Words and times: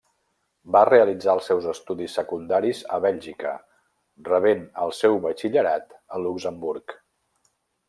Va 0.75 0.79
realitzar 0.87 1.35
els 1.37 1.49
seus 1.51 1.67
estudis 1.73 2.15
secundaris 2.19 2.81
a 2.97 2.99
Bèlgica, 3.05 3.53
rebent 4.31 4.65
el 4.87 4.97
seu 5.03 5.19
batxillerat 5.29 5.95
a 6.17 6.25
Luxemburg. 6.27 6.99